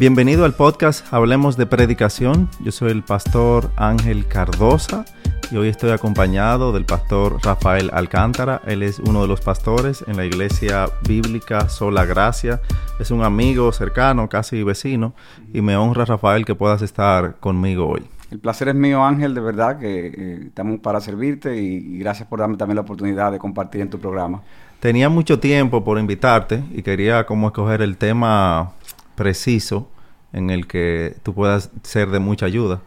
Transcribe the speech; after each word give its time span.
Bienvenido 0.00 0.46
al 0.46 0.54
podcast 0.54 1.12
Hablemos 1.12 1.58
de 1.58 1.66
Predicación. 1.66 2.48
Yo 2.64 2.72
soy 2.72 2.90
el 2.90 3.02
pastor 3.02 3.70
Ángel 3.76 4.26
Cardosa 4.26 5.04
y 5.50 5.58
hoy 5.58 5.68
estoy 5.68 5.90
acompañado 5.90 6.72
del 6.72 6.86
pastor 6.86 7.36
Rafael 7.44 7.90
Alcántara. 7.92 8.62
Él 8.66 8.82
es 8.82 8.98
uno 8.98 9.20
de 9.20 9.28
los 9.28 9.42
pastores 9.42 10.02
en 10.08 10.16
la 10.16 10.24
iglesia 10.24 10.88
bíblica 11.06 11.68
Sola 11.68 12.06
Gracia. 12.06 12.62
Es 12.98 13.10
un 13.10 13.22
amigo 13.22 13.70
cercano, 13.72 14.26
casi 14.30 14.62
vecino, 14.62 15.12
y 15.52 15.60
me 15.60 15.76
honra 15.76 16.06
Rafael 16.06 16.46
que 16.46 16.54
puedas 16.54 16.80
estar 16.80 17.36
conmigo 17.38 17.86
hoy. 17.86 18.02
El 18.30 18.38
placer 18.38 18.68
es 18.68 18.76
mío, 18.76 19.04
Ángel, 19.04 19.34
de 19.34 19.40
verdad 19.42 19.78
que 19.78 20.06
eh, 20.06 20.44
estamos 20.46 20.80
para 20.80 21.02
servirte 21.02 21.60
y, 21.60 21.74
y 21.74 21.98
gracias 21.98 22.26
por 22.26 22.38
darme 22.38 22.56
también 22.56 22.76
la 22.76 22.82
oportunidad 22.82 23.32
de 23.32 23.38
compartir 23.38 23.82
en 23.82 23.90
tu 23.90 23.98
programa. 23.98 24.40
Tenía 24.80 25.10
mucho 25.10 25.38
tiempo 25.38 25.84
por 25.84 25.98
invitarte 25.98 26.64
y 26.72 26.82
quería 26.82 27.26
como 27.26 27.48
escoger 27.48 27.82
el 27.82 27.98
tema 27.98 28.72
preciso 29.20 29.86
en 30.32 30.48
el 30.48 30.66
que 30.66 31.14
tú 31.22 31.34
puedas 31.34 31.68
ser 31.82 32.08
de 32.08 32.20
mucha 32.20 32.46
ayuda. 32.46 32.80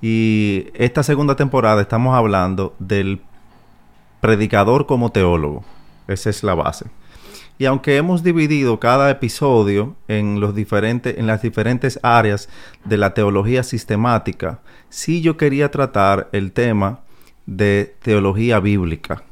Y 0.00 0.68
esta 0.74 1.02
segunda 1.02 1.34
temporada 1.34 1.82
estamos 1.82 2.14
hablando 2.14 2.76
del 2.78 3.20
predicador 4.20 4.86
como 4.86 5.10
teólogo. 5.10 5.64
Esa 6.06 6.30
es 6.30 6.44
la 6.44 6.54
base. 6.54 6.84
Y 7.58 7.64
aunque 7.64 7.96
hemos 7.96 8.22
dividido 8.22 8.78
cada 8.78 9.10
episodio 9.10 9.96
en, 10.06 10.38
los 10.38 10.54
diferentes, 10.54 11.18
en 11.18 11.26
las 11.26 11.42
diferentes 11.42 11.98
áreas 12.04 12.48
de 12.84 12.96
la 12.96 13.14
teología 13.14 13.64
sistemática, 13.64 14.60
sí 14.90 15.22
yo 15.22 15.36
quería 15.36 15.72
tratar 15.72 16.28
el 16.30 16.52
tema 16.52 17.00
de 17.46 17.96
teología 18.00 18.60
bíblica. 18.60 19.24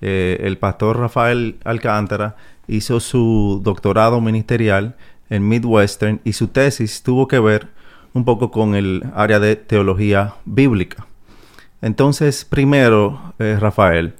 Eh, 0.00 0.40
el 0.42 0.58
pastor 0.58 0.98
Rafael 0.98 1.60
Alcántara 1.62 2.34
hizo 2.66 2.98
su 2.98 3.60
doctorado 3.62 4.20
ministerial 4.20 4.96
en 5.30 5.46
Midwestern 5.46 6.20
y 6.24 6.32
su 6.32 6.48
tesis 6.48 7.02
tuvo 7.02 7.28
que 7.28 7.38
ver 7.38 7.68
un 8.14 8.24
poco 8.24 8.50
con 8.50 8.74
el 8.74 9.04
área 9.14 9.38
de 9.38 9.56
teología 9.56 10.34
bíblica. 10.44 11.06
Entonces, 11.82 12.44
primero, 12.44 13.34
eh, 13.38 13.56
Rafael, 13.60 14.14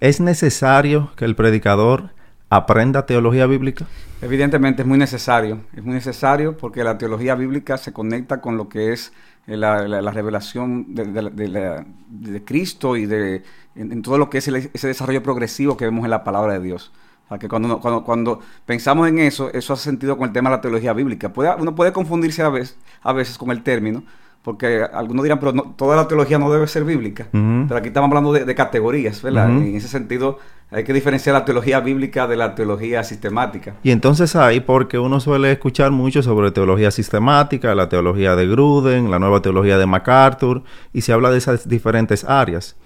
¿es 0.00 0.20
necesario 0.20 1.12
que 1.16 1.24
el 1.24 1.36
predicador 1.36 2.10
aprenda 2.50 3.06
teología 3.06 3.46
bíblica? 3.46 3.86
Evidentemente 4.20 4.82
es 4.82 4.88
muy 4.88 4.98
necesario, 4.98 5.60
es 5.76 5.84
muy 5.84 5.94
necesario 5.94 6.56
porque 6.56 6.82
la 6.82 6.98
teología 6.98 7.34
bíblica 7.34 7.76
se 7.76 7.92
conecta 7.92 8.40
con 8.40 8.56
lo 8.56 8.68
que 8.68 8.92
es 8.92 9.12
eh, 9.46 9.56
la, 9.56 9.86
la, 9.86 10.00
la 10.00 10.10
revelación 10.10 10.94
de, 10.94 11.04
de, 11.04 12.44
Cristo 12.44 12.96
y 12.96 13.06
de 13.06 13.42
en, 13.74 13.92
en, 13.92 14.02
todo 14.02 14.16
lo 14.16 14.30
que 14.30 14.38
es 14.38 14.48
el, 14.48 14.56
ese 14.56 14.88
desarrollo 14.88 15.22
progresivo 15.22 15.76
que 15.76 15.84
vemos 15.84 16.04
en 16.04 16.10
la 16.10 16.24
palabra 16.24 16.54
de 16.54 16.60
Dios. 16.60 16.92
O 17.24 17.28
sea, 17.28 17.38
que 17.38 17.48
cuando, 17.48 17.80
cuando, 17.80 18.04
cuando 18.04 18.40
pensamos 18.66 19.08
en 19.08 19.18
eso, 19.18 19.50
eso 19.52 19.72
hace 19.72 19.84
sentido 19.84 20.16
con 20.18 20.28
el 20.28 20.32
tema 20.32 20.50
de 20.50 20.56
la 20.56 20.60
teología 20.60 20.92
bíblica. 20.92 21.32
Puede, 21.32 21.54
uno 21.58 21.74
puede 21.74 21.92
confundirse 21.92 22.42
a 22.42 22.50
veces, 22.50 22.76
a 23.02 23.12
veces 23.12 23.38
con 23.38 23.50
el 23.50 23.62
término, 23.62 24.02
porque 24.42 24.82
algunos 24.92 25.22
dirán, 25.22 25.40
pero 25.40 25.52
no, 25.52 25.74
toda 25.76 25.96
la 25.96 26.06
teología 26.06 26.38
no 26.38 26.52
debe 26.52 26.66
ser 26.66 26.84
bíblica. 26.84 27.28
Uh 27.32 27.36
-huh. 27.38 27.64
Pero 27.66 27.78
aquí 27.78 27.88
estamos 27.88 28.08
hablando 28.08 28.30
de, 28.32 28.44
de 28.44 28.54
categorías, 28.54 29.22
¿verdad? 29.22 29.48
Uh 29.48 29.52
-huh. 29.52 29.68
En 29.68 29.76
ese 29.76 29.88
sentido, 29.88 30.38
hay 30.70 30.84
que 30.84 30.92
diferenciar 30.92 31.34
la 31.34 31.46
teología 31.46 31.80
bíblica 31.80 32.26
de 32.26 32.36
la 32.36 32.54
teología 32.54 33.02
sistemática. 33.04 33.74
Y 33.82 33.90
entonces 33.90 34.36
ahí, 34.36 34.60
porque 34.60 34.98
uno 34.98 35.18
suele 35.18 35.50
escuchar 35.52 35.92
mucho 35.92 36.22
sobre 36.22 36.50
teología 36.50 36.90
sistemática, 36.90 37.74
la 37.74 37.88
teología 37.88 38.36
de 38.36 38.46
Gruden, 38.46 39.10
la 39.10 39.18
nueva 39.18 39.40
teología 39.40 39.78
de 39.78 39.86
MacArthur, 39.86 40.62
y 40.92 41.00
se 41.00 41.12
habla 41.14 41.30
de 41.30 41.38
esas 41.38 41.66
diferentes 41.66 42.24
áreas. 42.24 42.76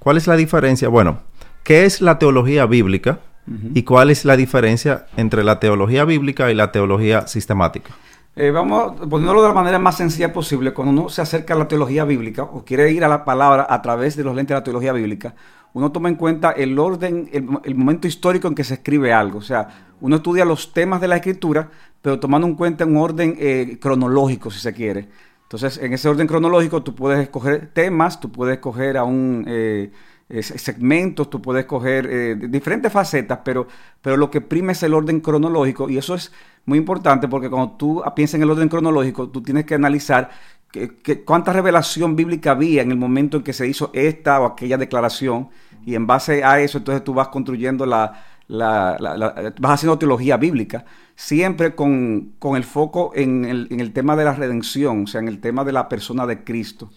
¿Cuál 0.00 0.16
es 0.16 0.26
la 0.26 0.34
diferencia? 0.36 0.88
Bueno, 0.88 1.20
¿qué 1.62 1.84
es 1.84 2.00
la 2.00 2.18
teología 2.18 2.66
bíblica? 2.66 3.20
Uh 3.46 3.52
-huh. 3.52 3.70
¿Y 3.74 3.82
cuál 3.82 4.10
es 4.10 4.24
la 4.24 4.36
diferencia 4.36 5.06
entre 5.16 5.44
la 5.44 5.60
teología 5.60 6.04
bíblica 6.04 6.50
y 6.50 6.54
la 6.54 6.72
teología 6.72 7.26
sistemática? 7.26 7.90
Eh, 8.36 8.50
vamos 8.50 9.00
ponerlo 9.08 9.42
de 9.42 9.48
la 9.48 9.54
manera 9.54 9.78
más 9.78 9.96
sencilla 9.96 10.32
posible. 10.32 10.72
Cuando 10.72 10.92
uno 10.92 11.08
se 11.08 11.22
acerca 11.22 11.54
a 11.54 11.58
la 11.58 11.68
teología 11.68 12.04
bíblica 12.04 12.42
o 12.42 12.64
quiere 12.64 12.90
ir 12.90 13.04
a 13.04 13.08
la 13.08 13.24
palabra 13.24 13.66
a 13.68 13.80
través 13.80 14.16
de 14.16 14.24
los 14.24 14.34
lentes 14.34 14.54
de 14.54 14.60
la 14.60 14.64
teología 14.64 14.92
bíblica, 14.92 15.34
uno 15.72 15.92
toma 15.92 16.08
en 16.08 16.16
cuenta 16.16 16.50
el 16.50 16.78
orden, 16.78 17.28
el, 17.32 17.46
el 17.64 17.74
momento 17.74 18.08
histórico 18.08 18.48
en 18.48 18.54
que 18.54 18.64
se 18.64 18.74
escribe 18.74 19.12
algo. 19.12 19.38
O 19.38 19.42
sea, 19.42 19.68
uno 20.00 20.16
estudia 20.16 20.44
los 20.44 20.72
temas 20.72 21.00
de 21.00 21.08
la 21.08 21.16
escritura, 21.16 21.68
pero 22.02 22.18
tomando 22.18 22.46
en 22.46 22.54
cuenta 22.54 22.84
un 22.84 22.96
orden 22.96 23.36
eh, 23.38 23.78
cronológico, 23.80 24.50
si 24.50 24.58
se 24.58 24.72
quiere. 24.72 25.08
Entonces, 25.42 25.78
en 25.82 25.92
ese 25.92 26.08
orden 26.08 26.26
cronológico, 26.26 26.82
tú 26.82 26.94
puedes 26.94 27.20
escoger 27.20 27.70
temas, 27.72 28.20
tú 28.20 28.32
puedes 28.32 28.54
escoger 28.56 28.96
a 28.96 29.04
un... 29.04 29.44
Eh, 29.46 29.92
segmentos, 30.42 31.30
tú 31.30 31.40
puedes 31.40 31.64
coger 31.64 32.08
eh, 32.10 32.34
diferentes 32.34 32.92
facetas, 32.92 33.40
pero, 33.44 33.66
pero 34.02 34.16
lo 34.16 34.30
que 34.30 34.40
prima 34.40 34.72
es 34.72 34.82
el 34.82 34.94
orden 34.94 35.20
cronológico 35.20 35.88
y 35.88 35.98
eso 35.98 36.14
es 36.14 36.32
muy 36.64 36.78
importante 36.78 37.28
porque 37.28 37.50
cuando 37.50 37.76
tú 37.76 38.02
piensas 38.16 38.36
en 38.36 38.42
el 38.42 38.50
orden 38.50 38.68
cronológico, 38.68 39.28
tú 39.28 39.42
tienes 39.42 39.64
que 39.64 39.74
analizar 39.74 40.30
que, 40.70 40.96
que, 40.96 41.24
cuánta 41.24 41.52
revelación 41.52 42.16
bíblica 42.16 42.52
había 42.52 42.82
en 42.82 42.90
el 42.90 42.96
momento 42.96 43.36
en 43.36 43.42
que 43.44 43.52
se 43.52 43.68
hizo 43.68 43.90
esta 43.92 44.40
o 44.40 44.46
aquella 44.46 44.76
declaración 44.76 45.48
y 45.86 45.94
en 45.94 46.06
base 46.06 46.42
a 46.42 46.60
eso 46.60 46.78
entonces 46.78 47.04
tú 47.04 47.14
vas 47.14 47.28
construyendo 47.28 47.86
la, 47.86 48.24
la, 48.48 48.96
la, 48.98 49.52
vas 49.58 49.72
haciendo 49.72 49.98
teología 49.98 50.36
bíblica, 50.36 50.84
siempre 51.14 51.74
con, 51.74 52.32
con 52.38 52.56
el 52.56 52.64
foco 52.64 53.12
en 53.14 53.44
el, 53.44 53.68
en 53.70 53.80
el 53.80 53.92
tema 53.92 54.16
de 54.16 54.24
la 54.24 54.34
redención, 54.34 55.04
o 55.04 55.06
sea, 55.06 55.20
en 55.20 55.28
el 55.28 55.40
tema 55.40 55.64
de 55.64 55.72
la 55.72 55.88
persona 55.88 56.26
de 56.26 56.44
Cristo. 56.44 56.90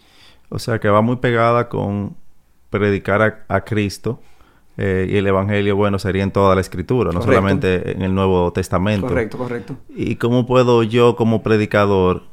O 0.50 0.60
sea, 0.60 0.80
que 0.80 0.90
va 0.90 1.02
muy 1.02 1.18
pegada 1.18 1.70
con 1.70 2.16
predicar 2.70 3.22
a, 3.22 3.46
a 3.48 3.62
Cristo 3.62 4.20
eh, 4.78 5.08
y 5.10 5.18
el 5.18 5.26
Evangelio, 5.26 5.76
bueno, 5.76 5.98
sería 5.98 6.22
en 6.22 6.32
toda 6.32 6.54
la 6.54 6.62
Escritura, 6.62 7.12
no 7.12 7.22
solamente 7.24 7.92
en 7.92 8.04
el 8.04 8.14
Nuevo 8.14 8.54
Testamento. 8.54 9.08
Correcto, 9.08 9.38
correcto. 9.38 9.76
¿Y 9.90 10.18
cómo 10.18 10.46
puedo 10.46 10.84
yo 10.84 11.16
como 11.16 11.42
predicador 11.42 12.24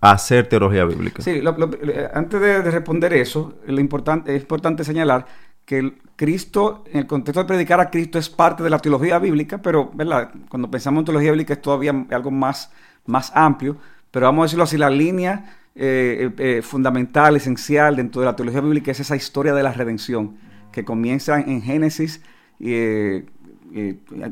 hacer 0.00 0.48
teología 0.48 0.86
bíblica? 0.86 1.22
Sí, 1.22 1.42
lo, 1.42 1.52
lo, 1.58 1.70
antes 2.14 2.40
de, 2.40 2.62
de, 2.62 2.70
responder 2.70 3.12
eso, 3.12 3.56
lo 3.66 3.78
importante, 3.78 4.34
es 4.34 4.40
importante 4.40 4.84
señalar 4.84 5.26
que 5.66 5.78
el 5.78 5.98
Cristo, 6.16 6.82
en 6.90 7.00
el 7.00 7.06
contexto 7.06 7.40
de 7.40 7.46
predicar 7.46 7.78
a 7.78 7.90
Cristo, 7.90 8.18
es 8.18 8.30
parte 8.30 8.62
de 8.62 8.70
la 8.70 8.78
teología 8.78 9.18
bíblica, 9.18 9.58
pero 9.58 9.90
¿verdad? 9.92 10.30
cuando 10.48 10.70
pensamos 10.70 11.00
en 11.00 11.04
teología 11.04 11.32
bíblica 11.32 11.52
es 11.52 11.60
todavía 11.60 12.06
algo 12.10 12.30
más, 12.30 12.72
más 13.04 13.30
amplio, 13.34 13.76
pero 14.10 14.24
vamos 14.24 14.44
a 14.44 14.46
decirlo 14.46 14.64
así, 14.64 14.78
la 14.78 14.88
línea 14.88 15.58
eh, 15.78 16.30
eh, 16.38 16.62
fundamental, 16.62 17.36
esencial 17.36 17.96
dentro 17.96 18.22
de 18.22 18.26
la 18.26 18.34
teología 18.34 18.62
bíblica 18.62 18.90
es 18.90 19.00
esa 19.00 19.14
historia 19.14 19.52
de 19.52 19.62
la 19.62 19.72
redención 19.72 20.36
que 20.72 20.84
comienza 20.84 21.38
en 21.38 21.60
Génesis. 21.60 22.22
Eh, 22.60 23.26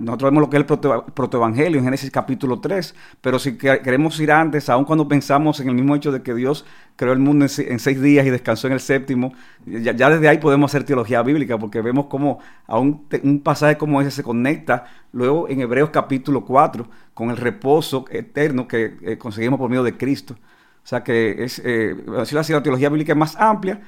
nosotros 0.00 0.31
vemos 0.31 0.41
lo 0.41 0.49
que 0.49 0.56
es 0.56 0.60
el 0.60 0.66
proto, 0.66 1.04
protoevangelio 1.12 1.78
en 1.78 1.84
Génesis 1.84 2.10
capítulo 2.10 2.60
3, 2.60 2.94
pero 3.21 3.38
si 3.38 3.59
queremos 3.59 4.19
ir 4.21 4.33
antes, 4.33 4.71
aun 4.71 4.87
cuando 4.87 5.06
pensamos 5.06 5.60
en 5.60 5.69
el 5.69 5.75
mismo 5.75 5.94
hecho 5.94 6.12
de 6.12 6.22
que 6.22 6.33
Dios 6.34 6.65
creó 6.97 7.12
el 7.12 7.19
mundo 7.19 7.44
en, 7.44 7.78
seis 7.78 8.00
días 8.00 8.25
y 8.25 8.31
descansó 8.31 8.69
en 8.69 8.72
el 8.72 8.81
séptimo, 8.81 9.34
ya, 9.66 9.93
desde 9.93 10.28
ahí 10.28 10.38
podemos 10.38 10.71
hacer 10.71 10.84
teología 10.84 11.22
bíblica, 11.22 11.59
porque 11.59 11.83
vemos 11.83 12.06
cómo 12.06 12.38
aún 12.66 13.06
un 13.22 13.41
pasaje 13.41 13.77
como 13.77 14.00
ese 14.00 14.10
se 14.12 14.22
conecta 14.22 14.87
luego 15.12 15.47
en 15.49 15.60
Hebreos 15.60 15.91
capítulo 15.91 16.47
4 16.47 16.88
con 17.12 17.28
el 17.28 17.37
reposo 17.37 18.06
eterno 18.10 18.66
que 18.66 18.97
eh, 19.03 19.19
conseguimos 19.19 19.59
por 19.59 19.69
medio 19.69 19.83
de 19.83 19.97
Cristo. 19.97 20.37
O 20.84 20.87
sea 20.87 21.03
que 21.03 21.45
es, 21.45 21.62
eh, 21.65 21.97
así, 22.19 22.34
la 22.34 22.62
teología 22.62 22.91
bíblica 22.91 23.12
es 23.12 23.19
más 23.19 23.37
amplia, 23.37 23.81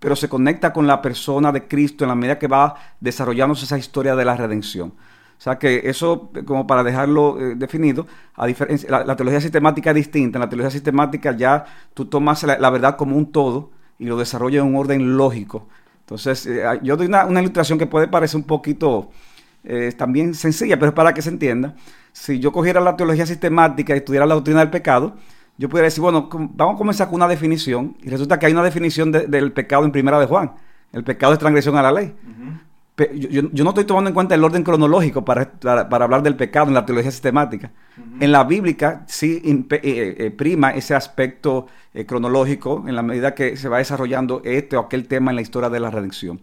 pero 0.00 0.16
se 0.16 0.28
conecta 0.28 0.72
con 0.72 0.86
la 0.86 1.00
persona 1.00 1.52
de 1.52 1.68
Cristo 1.68 2.04
en 2.04 2.08
la 2.08 2.14
medida 2.14 2.38
que 2.38 2.48
va 2.48 2.74
desarrollándose 2.98 3.66
esa 3.66 3.78
historia 3.78 4.16
de 4.16 4.24
la 4.24 4.36
redención. 4.36 4.88
O 4.88 5.42
sea 5.42 5.58
que 5.58 5.82
eso, 5.84 6.30
como 6.44 6.66
para 6.66 6.82
dejarlo 6.82 7.40
eh, 7.40 7.54
definido, 7.54 8.06
la, 8.36 9.16
teología 9.16 9.40
sistemática 9.40 9.90
es 9.90 9.96
distinta. 9.96 10.38
En 10.38 10.40
la 10.40 10.48
teología 10.48 10.70
sistemática 10.70 11.34
ya 11.36 11.64
tú 11.94 12.04
tomas 12.06 12.42
la, 12.42 12.58
la 12.58 12.68
verdad 12.70 12.96
como 12.96 13.16
un 13.16 13.30
todo 13.32 13.70
y 13.98 14.06
lo 14.06 14.18
desarrollas 14.18 14.62
en 14.62 14.68
un 14.68 14.76
orden 14.76 15.16
lógico. 15.16 15.68
Entonces, 16.00 16.44
eh, 16.46 16.64
yo 16.82 16.96
doy 16.96 17.06
una, 17.06 17.24
una, 17.26 17.40
ilustración 17.40 17.78
que 17.78 17.86
puede 17.86 18.08
parecer 18.08 18.36
un 18.36 18.44
poquito 18.44 19.10
eh, 19.62 19.92
también 19.96 20.34
sencilla, 20.34 20.76
pero 20.78 20.88
es 20.88 20.94
para 20.94 21.14
que 21.14 21.22
se 21.22 21.28
entienda. 21.28 21.74
Si 22.12 22.40
yo 22.40 22.50
cogiera 22.50 22.80
la 22.80 22.96
teología 22.96 23.26
sistemática 23.26 23.94
y 23.94 23.98
estudiara 23.98 24.26
la 24.26 24.34
doctrina 24.34 24.60
del 24.60 24.70
pecado, 24.70 25.14
yo 25.60 25.68
pudiera 25.68 25.84
decir, 25.84 26.00
bueno, 26.00 26.28
vamos 26.32 26.74
a 26.74 26.78
comenzar 26.78 27.06
con 27.08 27.16
una 27.16 27.28
definición, 27.28 27.94
y 28.02 28.08
resulta 28.08 28.38
que 28.38 28.46
hay 28.46 28.52
una 28.52 28.62
definición 28.62 29.12
de, 29.12 29.26
del 29.26 29.52
pecado 29.52 29.84
en 29.84 29.92
primera 29.92 30.18
de 30.18 30.24
Juan. 30.24 30.52
El 30.90 31.04
pecado 31.04 31.34
es 31.34 31.38
transgresión 31.38 31.76
a 31.76 31.82
la 31.82 31.92
ley. 31.92 32.14
Uh 32.24 33.04
-huh. 33.04 33.12
yo, 33.14 33.28
yo, 33.28 33.42
yo, 33.52 33.64
no 33.64 33.70
estoy 33.70 33.84
tomando 33.84 34.08
en 34.08 34.14
cuenta 34.14 34.34
el 34.34 34.42
orden 34.42 34.62
cronológico 34.62 35.22
para, 35.22 35.50
para, 35.50 35.86
para 35.90 36.04
hablar 36.06 36.22
del 36.22 36.34
pecado 36.34 36.68
en 36.68 36.74
la 36.74 36.86
teología 36.86 37.10
sistemática. 37.10 37.70
Uh 37.70 38.00
-huh. 38.00 38.24
En 38.24 38.32
la 38.32 38.44
bíblica 38.44 39.04
sí 39.06 39.42
eh, 39.44 40.16
eh, 40.18 40.30
prima 40.30 40.70
ese 40.70 40.94
aspecto 40.94 41.66
eh, 41.92 42.06
cronológico 42.06 42.84
en 42.88 42.96
la 42.96 43.02
medida 43.02 43.34
que 43.34 43.56
se 43.58 43.68
va 43.68 43.78
desarrollando 43.78 44.40
este 44.44 44.78
o 44.78 44.80
aquel 44.80 45.06
tema 45.06 45.30
en 45.30 45.36
la 45.36 45.42
historia 45.42 45.68
de 45.68 45.80
la 45.80 45.90
redención. 45.90 46.40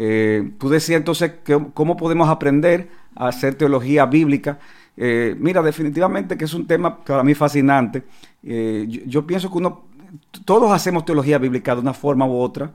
Eh, 0.00 0.52
tú 0.58 0.68
decías 0.68 0.96
entonces 0.96 1.32
que, 1.44 1.58
cómo 1.74 1.96
podemos 1.96 2.28
aprender 2.28 2.88
a 3.16 3.28
hacer 3.28 3.56
teología 3.56 4.06
bíblica. 4.06 4.58
Eh, 5.00 5.36
mira, 5.38 5.62
definitivamente 5.62 6.36
que 6.36 6.44
es 6.44 6.54
un 6.54 6.66
tema 6.66 6.98
para 7.04 7.22
mí 7.22 7.32
fascinante. 7.34 8.02
Eh, 8.42 9.04
yo, 9.06 9.24
pienso 9.24 9.48
que 9.48 9.58
uno, 9.58 9.84
todos 10.44 10.72
hacemos 10.72 11.04
teología 11.04 11.38
bíblica 11.38 11.76
de 11.76 11.80
una 11.80 11.94
forma 11.94 12.26
u 12.26 12.36
otra. 12.36 12.72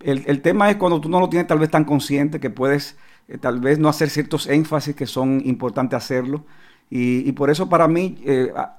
El, 0.00 0.42
tema 0.42 0.68
es 0.70 0.76
cuando 0.76 1.00
tú 1.00 1.08
no 1.08 1.18
lo 1.18 1.30
tienes 1.30 1.48
tal 1.48 1.58
vez 1.58 1.70
tan 1.70 1.84
consciente 1.84 2.38
que 2.38 2.50
puedes 2.50 2.98
eh, 3.28 3.38
tal 3.38 3.60
vez 3.60 3.78
no 3.78 3.88
hacer 3.88 4.10
ciertos 4.10 4.46
énfasis 4.46 4.94
que 4.94 5.06
son 5.06 5.40
importantes 5.46 5.96
hacerlo. 5.96 6.44
Y, 6.90 7.32
por 7.32 7.50
eso 7.50 7.68
para 7.68 7.88
mí, 7.88 8.18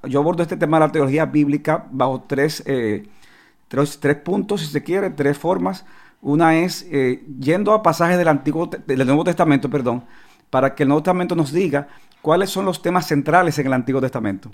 yo 0.08 0.20
abordo 0.20 0.44
este 0.44 0.56
tema 0.56 0.78
de 0.80 0.86
la 0.86 0.92
teología 0.92 1.26
bíblica 1.26 1.86
bajo 1.92 2.24
tres, 2.26 2.64
tres, 3.68 4.00
tres, 4.00 4.16
puntos, 4.18 4.62
si 4.62 4.68
se 4.68 4.84
quiere, 4.84 5.10
tres 5.10 5.38
formas. 5.38 5.86
Una 6.22 6.56
es 6.60 6.88
yendo 7.40 7.74
a 7.74 7.84
pasajes 7.84 8.18
del, 8.18 8.30
Antiguo, 8.30 8.68
del 8.68 9.06
Nuevo 9.06 9.26
Testamento, 9.26 9.70
perdón, 9.70 10.06
para 10.56 10.74
que 10.74 10.84
el 10.84 10.90
Nuevo 10.90 11.04
Testamento 11.04 11.36
nos 11.36 11.52
diga 11.52 11.90
cuáles 12.22 12.50
son 12.50 12.64
los 12.64 12.82
temas 12.82 13.08
centrales 13.08 13.60
en 13.60 13.68
el 13.68 13.74
Antiguo 13.74 14.00
Testamento. 14.00 14.50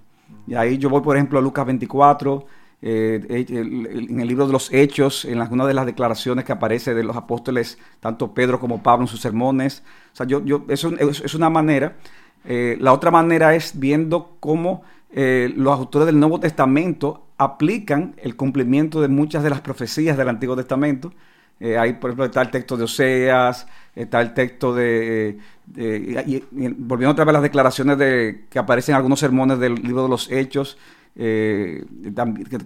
Y 0.48 0.56
ahí 0.56 0.80
yo 0.80 0.90
voy, 0.90 1.02
por 1.02 1.16
ejemplo, 1.16 1.38
a 1.38 1.44
Lucas 1.44 1.64
24, 1.68 2.46
en 2.82 4.20
el 4.20 4.28
libro 4.28 4.48
de 4.48 4.54
los 4.54 4.74
Hechos, 4.74 5.26
en 5.26 5.40
alguna 5.40 5.68
de 5.68 5.76
las 5.76 5.86
declaraciones 5.86 6.44
que 6.44 6.54
aparece 6.54 6.96
de 6.96 7.04
los 7.04 7.16
apóstoles, 7.16 7.78
tanto 8.00 8.34
Pedro 8.34 8.60
como 8.60 8.82
Pablo 8.82 9.04
en 9.04 9.08
sus 9.08 9.22
sermones. 9.22 9.84
O 10.12 10.16
sea, 10.16 10.26
yo, 10.26 10.66
eso 10.70 10.92
es 10.98 11.36
una 11.36 11.52
manera 11.52 11.98
eh, 12.46 12.78
la 12.80 12.94
otra 12.94 13.12
manera 13.12 13.56
es 13.56 13.80
viendo 13.80 14.38
cómo 14.40 14.84
eh, 15.12 15.54
los 15.56 15.78
autores 15.78 16.06
del 16.06 16.20
Nuevo 16.20 16.40
Testamento 16.40 17.28
aplican 17.38 18.16
el 18.18 18.36
cumplimiento 18.36 19.02
de 19.02 19.08
muchas 19.08 19.44
de 19.44 19.50
las 19.50 19.62
profecías 19.62 20.18
del 20.18 20.30
Antiguo 20.30 20.56
Testamento. 20.56 21.14
Eh, 21.62 21.78
ahí, 21.78 21.94
por 21.94 22.10
ejemplo, 22.10 22.26
está 22.26 22.42
el 22.42 22.50
texto 22.50 22.76
de 22.76 22.86
Oseas, 22.86 23.68
está 23.96 24.20
el 24.20 24.34
texto 24.34 24.74
de... 24.74 25.38
volviendo 25.68 27.12
otra 27.12 27.24
vez 27.24 27.30
a 27.30 27.34
las 27.34 27.44
declaraciones 27.44 28.00
de, 28.00 28.46
que 28.50 28.58
aparecen 28.58 28.94
en 28.94 28.98
algunos 28.98 29.20
sermones 29.20 29.60
del 29.60 29.76
libro 29.76 30.02
de 30.04 30.10
los 30.10 30.32
Hechos, 30.32 30.80
que, 31.16 31.86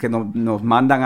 nos, 0.09 0.63
mandan 0.63 1.01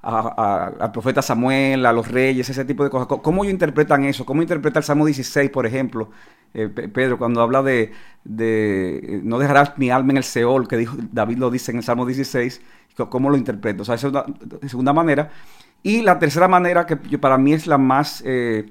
al 0.00 0.92
profeta 0.92 1.20
Samuel, 1.20 1.84
a 1.84 1.92
los 1.92 2.10
reyes, 2.10 2.48
ese 2.48 2.64
tipo 2.64 2.84
de 2.84 2.88
cosas. 2.88 3.06
¿Cómo 3.06 3.44
ellos 3.44 3.52
interpretan 3.52 4.04
eso? 4.04 4.24
¿Cómo 4.24 4.40
interpreta 4.40 4.78
el 4.78 4.84
Salmo 4.86 5.04
16, 5.04 5.50
por 5.50 5.66
ejemplo? 5.66 6.10
Eh, 6.54 6.68
Pedro, 6.68 7.18
cuando 7.18 7.42
habla 7.42 7.62
de, 7.62 7.92
de, 8.24 9.20
no 9.22 9.38
dejarás 9.38 9.76
mi 9.76 9.90
alma 9.90 10.12
en 10.12 10.16
el 10.16 10.24
Seol, 10.24 10.66
que 10.66 10.78
dijo, 10.78 10.96
David 11.12 11.36
lo 11.36 11.50
dice 11.50 11.70
en 11.70 11.78
el 11.78 11.84
Salmo 11.84 12.06
16, 12.06 12.62
¿cómo 13.10 13.28
lo 13.28 13.36
interpreto? 13.36 13.82
O 13.82 13.84
sea, 13.84 13.96
esa 13.96 14.06
es 14.08 14.12
una 14.14 14.68
segunda 14.68 14.94
manera. 14.94 15.30
Y 15.86 16.02
la 16.02 16.18
tercera 16.18 16.48
manera, 16.48 16.84
que 16.84 16.96
para 17.16 17.38
mí 17.38 17.52
es 17.52 17.68
la 17.68 17.78
más... 17.78 18.20
Eh, 18.26 18.66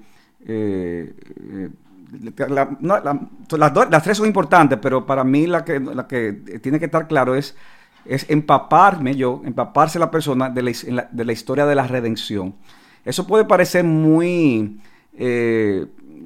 eh, 0.46 1.14
las, 2.50 4.04
tres 4.04 4.18
son 4.18 4.28
importantes, 4.28 4.78
pero 4.82 5.06
para 5.06 5.24
mí 5.24 5.48
la 5.48 5.64
que, 5.64 5.80
la 5.80 6.08
que 6.08 6.34
tiene 6.62 6.78
que 6.78 6.86
estar 6.86 7.08
claro 7.08 7.36
es, 7.36 7.56
es 8.04 8.30
empaparme 8.30 9.16
yo, 9.16 9.42
empaparse 9.46 9.98
la 9.98 10.12
persona 10.12 10.50
de 10.50 10.62
la, 10.62 11.10
de 11.10 11.34
historia 11.34 11.66
de 11.66 11.76
la 11.76 11.88
redención. 11.88 12.54
Eso 13.06 13.26
puede 13.26 13.46
parecer 13.46 13.86
muy 13.86 14.82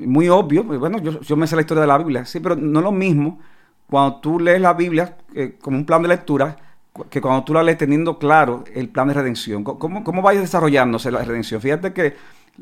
muy 0.07 0.27
obvio, 0.27 0.65
pues, 0.65 0.79
bueno, 0.79 0.97
yo, 0.97 1.37
me 1.37 1.45
sé 1.45 1.55
la 1.55 1.61
historia 1.61 1.81
de 1.81 1.87
la 1.87 1.99
Biblia, 1.99 2.25
sí, 2.25 2.39
pero 2.39 2.55
no 2.55 2.79
es 2.79 2.83
lo 2.83 2.91
mismo 2.91 3.39
cuando 3.87 4.19
tú 4.21 4.39
lees 4.39 4.59
la 4.59 4.73
Biblia 4.73 5.17
eh, 5.35 5.55
como 5.61 5.77
un 5.77 5.85
plan 5.85 6.01
de 6.01 6.07
lectura 6.07 6.55
que 7.09 7.21
cuando 7.21 7.43
tú 7.43 7.53
la 7.53 7.63
lees 7.63 7.77
teniendo 7.77 8.17
claro 8.17 8.63
el 8.73 8.89
plan 8.89 9.07
de 9.07 9.13
redención. 9.13 9.63
¿Cómo, 9.63 10.03
cómo 10.03 10.21
va 10.21 10.33
desarrollándose 10.33 11.11
la 11.11 11.23
redención? 11.23 11.61
Fíjate 11.61 11.93
que 11.93 12.15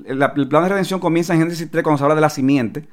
el 0.05 0.17
plan 0.47 0.63
de 0.63 0.69
redención 0.69 0.99
comienza 0.99 1.33
en 1.33 1.39
Génesis 1.39 1.69
3 1.71 1.83
cuando 1.83 1.97
se 1.97 2.03
habla 2.03 2.15
de 2.15 2.21
la 2.21 2.29
simiente, 2.29 2.87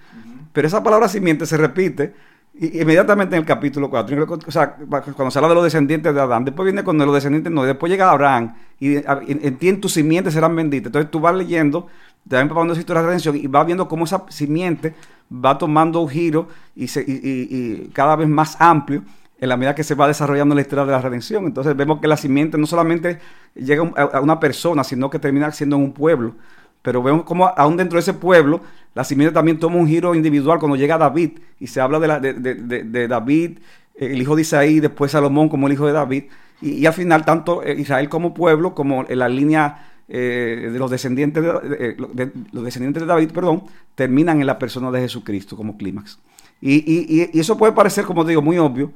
pero 0.52 0.66
esa 0.66 0.82
palabra 0.82 1.08
simiente 1.08 1.44
se 1.44 1.56
repite 1.56 2.14
inmediatamente 2.58 3.34
en 3.34 3.40
el 3.40 3.46
capítulo 3.46 3.90
4. 3.90 4.26
O 4.46 4.50
sea, 4.50 4.76
cuando 4.76 5.30
se 5.30 5.38
habla 5.38 5.48
de 5.48 5.54
los 5.56 5.64
descendientes 5.64 6.14
de 6.14 6.20
Adán, 6.20 6.44
después 6.44 6.64
viene 6.64 6.84
con 6.84 6.96
los 6.96 7.14
descendientes 7.14 7.50
de 7.50 7.54
Noé, 7.54 7.66
después 7.66 7.90
llega 7.90 8.10
Abraham 8.10 8.54
y 8.78 8.96
en 8.96 9.56
ti 9.58 9.68
en 9.68 9.80
tus 9.80 9.92
simientes 9.92 10.32
serán 10.32 10.54
benditas. 10.56 10.86
Entonces 10.86 11.10
tú 11.10 11.20
vas 11.20 11.34
leyendo 11.34 11.88
te 12.28 12.36
va 12.36 12.42
empapando 12.42 12.72
esa 12.72 12.80
historia 12.80 13.02
de 13.02 13.08
redención 13.08 13.36
y 13.36 13.46
va 13.46 13.64
viendo 13.64 13.86
cómo 13.86 14.04
esa 14.04 14.24
simiente 14.28 14.94
va 15.32 15.58
tomando 15.58 16.00
un 16.00 16.08
giro 16.08 16.48
y, 16.74 16.86
y, 16.98 17.90
cada 17.92 18.16
vez 18.16 18.28
más 18.28 18.56
amplio 18.60 19.02
en 19.38 19.48
la 19.48 19.56
medida 19.56 19.74
que 19.74 19.84
se 19.84 19.94
va 19.94 20.06
desarrollando 20.06 20.54
la 20.54 20.60
historia 20.60 20.84
de 20.84 20.92
la 20.92 21.00
redención. 21.00 21.44
Entonces 21.46 21.76
vemos 21.76 22.00
que 22.00 22.08
la 22.08 22.16
simiente 22.16 22.58
no 22.58 22.66
solamente 22.66 23.18
llega 23.54 23.82
a 23.96 24.20
una 24.20 24.40
persona, 24.40 24.84
sino 24.84 25.10
que 25.10 25.18
termina 25.18 25.50
siendo 25.52 25.76
en 25.76 25.82
un 25.82 25.92
pueblo. 25.92 26.34
Pero 26.82 27.02
vemos 27.02 27.24
cómo 27.24 27.46
aún 27.46 27.76
dentro 27.76 27.96
de 27.96 28.00
ese 28.00 28.14
pueblo, 28.14 28.60
la 28.94 29.04
simiente 29.04 29.32
también 29.32 29.58
toma 29.58 29.76
un 29.76 29.88
giro 29.88 30.14
individual 30.14 30.58
cuando 30.58 30.76
llega 30.76 30.98
David 30.98 31.38
y 31.58 31.66
se 31.66 31.80
habla 31.80 31.98
de, 31.98 32.08
la, 32.08 33.08
David, 33.08 33.58
el 33.94 34.20
hijo 34.20 34.36
de 34.36 34.42
Isaí, 34.42 34.80
después 34.80 35.12
Salomón 35.12 35.48
como 35.48 35.66
el 35.66 35.72
hijo 35.72 35.86
de 35.86 35.92
David. 35.92 36.24
Y, 36.60 36.72
y 36.72 36.86
al 36.86 36.92
final 36.92 37.24
tanto 37.24 37.62
Israel 37.66 38.08
como 38.08 38.34
pueblo, 38.34 38.74
como 38.74 39.04
en 39.08 39.18
la 39.18 39.28
línea 39.28 39.90
eh, 40.06 40.68
de 40.70 40.78
los 40.78 40.90
descendientes 40.90 41.42
de, 41.42 41.96
los 42.52 42.64
descendientes 42.64 43.02
de 43.02 43.06
David, 43.06 43.30
perdón, 43.32 43.64
terminan 43.94 44.38
en 44.38 44.46
la 44.46 44.58
persona 44.58 44.90
de 44.90 45.00
Jesucristo 45.00 45.56
como 45.56 45.78
clímax. 45.78 46.18
Y, 46.60 47.38
eso 47.38 47.56
puede 47.56 47.72
parecer, 47.72 48.04
como 48.04 48.22
digo, 48.24 48.42
muy 48.42 48.58
obvio, 48.58 48.92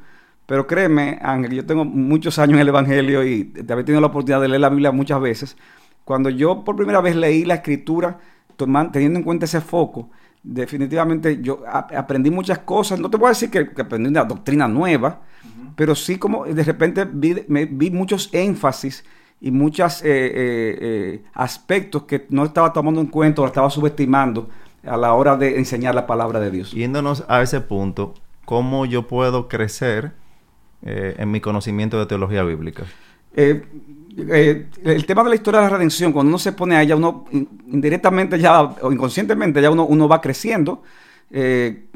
pero 0.48 0.66
créeme, 0.66 1.18
Ángel, 1.20 1.52
yo 1.52 1.66
tengo 1.66 1.84
muchos 1.84 2.38
años 2.38 2.54
en 2.54 2.60
el 2.60 2.68
Evangelio 2.68 3.22
y 3.22 3.44
te 3.44 3.70
había 3.70 3.84
tenido 3.84 4.00
la 4.00 4.06
oportunidad 4.06 4.40
de 4.40 4.48
leer 4.48 4.62
la 4.62 4.70
Biblia 4.70 4.90
muchas 4.90 5.20
veces. 5.20 5.58
Cuando 6.06 6.30
yo 6.30 6.64
por 6.64 6.74
primera 6.74 7.02
vez 7.02 7.16
leí 7.16 7.44
la 7.44 7.56
escritura, 7.56 8.18
teniendo 8.90 9.18
en 9.18 9.24
cuenta 9.24 9.44
ese 9.44 9.60
foco, 9.60 10.08
definitivamente 10.42 11.42
yo 11.42 11.62
aprendí 11.68 12.30
muchas 12.30 12.60
cosas. 12.60 12.98
No 12.98 13.10
te 13.10 13.18
voy 13.18 13.26
a 13.26 13.28
decir 13.32 13.50
que, 13.50 13.58
aprendí 13.78 14.08
una 14.08 14.24
doctrina 14.24 14.66
nueva, 14.66 15.20
pero 15.76 15.94
sí 15.94 16.16
como 16.16 16.46
de 16.46 16.64
repente 16.64 17.04
vi, 17.04 17.44
me, 17.46 17.66
vi 17.66 17.90
muchos 17.90 18.30
énfasis 18.32 19.04
y 19.42 19.50
muchos 19.50 20.00
eh, 20.00 20.06
eh, 20.06 20.78
eh, 20.80 21.24
aspectos 21.34 22.04
que 22.04 22.24
no 22.30 22.46
estaba 22.46 22.72
tomando 22.72 23.02
en 23.02 23.08
cuenta 23.08 23.42
o 23.42 23.46
estaba 23.46 23.68
subestimando 23.68 24.48
a 24.82 24.96
la 24.96 25.12
hora 25.12 25.36
de 25.36 25.58
enseñar 25.58 25.94
la 25.94 26.06
palabra 26.06 26.40
de 26.40 26.50
Dios. 26.50 26.72
Yéndonos 26.72 27.26
a 27.28 27.42
ese 27.42 27.60
punto, 27.60 28.14
¿cómo 28.46 28.86
yo 28.86 29.06
puedo 29.06 29.46
crecer 29.46 30.14
en 30.82 31.30
mi 31.30 31.40
conocimiento 31.40 31.98
de 31.98 32.06
teología 32.06 32.42
bíblica? 32.42 32.84
el 33.36 35.06
tema 35.06 35.22
de 35.22 35.28
la 35.28 35.34
historia 35.34 35.60
de 35.60 35.66
la 35.66 35.76
redención, 35.76 36.12
cuando 36.12 36.28
uno 36.28 36.38
se 36.38 36.52
pone 36.52 36.76
a 36.76 36.82
ella, 36.82 36.96
uno 36.96 37.26
indirectamente 37.30 38.38
ya 38.38 38.62
o 38.62 38.90
inconscientemente 38.90 39.62
ya 39.62 39.70
uno, 39.70 39.84
uno 39.84 40.08
va 40.08 40.20
creciendo. 40.20 40.82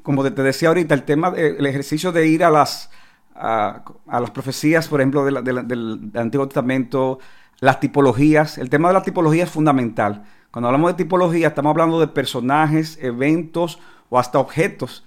como 0.02 0.30
te 0.30 0.42
decía 0.42 0.68
ahorita, 0.68 0.95
el 0.95 1.02
tema 1.02 1.30
del 1.30 1.66
ejercicio 1.66 2.12
de 2.12 2.28
ir 2.28 2.45
a 2.45 2.50
las 2.50 2.90
a, 3.35 4.21
las 4.21 4.30
profecías, 4.30 4.88
por 4.88 5.00
ejemplo, 5.00 5.25
del 5.25 6.12
Antiguo 6.14 6.47
Testamento, 6.47 7.18
las 7.61 7.80
tipologías. 7.80 8.59
El 8.59 8.71
tema 8.71 8.88
de 8.88 8.95
la 8.95 9.02
tipología 9.02 9.45
es 9.45 9.50
fundamental. 9.50 10.25
Cuando 10.50 10.68
hablamos 10.68 10.92
de 10.92 11.04
tipología, 11.04 11.49
estamos 11.49 11.71
hablando 11.71 11.99
de 12.00 12.09
personajes, 12.09 12.99
eventos 13.00 13.78
o 14.11 14.18
hasta 14.18 14.38
objetos 14.38 15.04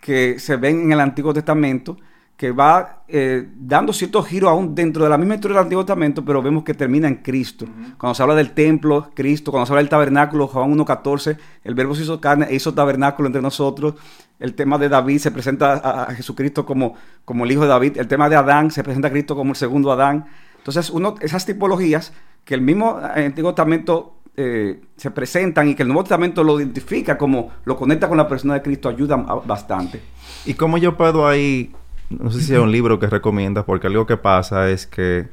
que 0.00 0.38
se 0.38 0.56
ven 0.56 0.82
en 0.82 0.92
el 0.92 1.00
Antiguo 1.00 1.34
Testamento 1.34 1.96
que 2.36 2.52
va 2.52 3.02
eh, 3.08 3.48
dando 3.56 3.92
cierto 3.92 4.22
giro 4.22 4.48
aún 4.50 4.74
dentro 4.74 5.04
de 5.04 5.08
la 5.08 5.16
misma 5.16 5.36
historia 5.36 5.56
del 5.56 5.64
Antiguo 5.64 5.84
Testamento, 5.84 6.22
pero 6.24 6.42
vemos 6.42 6.64
que 6.64 6.74
termina 6.74 7.08
en 7.08 7.16
Cristo. 7.16 7.66
Cuando 7.98 8.14
se 8.14 8.22
habla 8.22 8.34
del 8.34 8.50
templo, 8.50 9.10
Cristo, 9.14 9.50
cuando 9.50 9.66
se 9.66 9.72
habla 9.72 9.80
del 9.80 9.88
tabernáculo, 9.88 10.46
Juan 10.46 10.76
1.14, 10.76 11.38
el 11.64 11.74
verbo 11.74 11.94
se 11.94 12.02
hizo 12.02 12.20
carne 12.20 12.46
e 12.50 12.54
hizo 12.54 12.74
tabernáculo 12.74 13.28
entre 13.28 13.40
nosotros. 13.40 13.94
El 14.38 14.54
tema 14.54 14.76
de 14.76 14.90
David 14.90 15.18
se 15.18 15.30
presenta 15.30 15.74
a, 15.74 16.14
Jesucristo 16.14 16.66
como, 16.66 16.94
como 17.24 17.44
el 17.44 17.52
hijo 17.52 17.62
de 17.62 17.68
David. 17.68 17.96
El 17.96 18.06
tema 18.06 18.28
de 18.28 18.36
Adán 18.36 18.70
se 18.70 18.84
presenta 18.84 19.08
a 19.08 19.10
Cristo 19.10 19.34
como 19.34 19.52
el 19.52 19.56
segundo 19.56 19.90
Adán. 19.90 20.26
Entonces, 20.58 20.90
uno, 20.90 21.14
esas 21.22 21.46
tipologías 21.46 22.12
que 22.44 22.52
el 22.52 22.60
mismo 22.60 23.00
Antiguo 23.02 23.54
Testamento 23.54 24.16
eh, 24.36 24.82
se 24.96 25.10
presentan 25.10 25.70
y 25.70 25.74
que 25.74 25.82
el 25.82 25.88
Nuevo 25.88 26.04
Testamento 26.04 26.44
lo 26.44 26.60
identifica 26.60 27.16
como 27.16 27.52
lo 27.64 27.76
conecta 27.76 28.08
con 28.08 28.18
la 28.18 28.28
persona 28.28 28.52
de 28.52 28.62
Cristo, 28.62 28.90
ayudan 28.90 29.26
bastante. 29.46 30.02
¿Y 30.44 30.52
cómo 30.52 30.76
yo 30.76 30.98
puedo 30.98 31.26
ahí 31.26 31.72
no 32.10 32.30
sé 32.30 32.40
si 32.40 32.54
es 32.54 32.58
un 32.58 32.72
libro 32.72 32.98
que 32.98 33.06
recomiendas, 33.06 33.64
porque 33.64 33.86
algo 33.86 34.06
que 34.06 34.16
pasa 34.16 34.70
es 34.70 34.86
que 34.86 35.28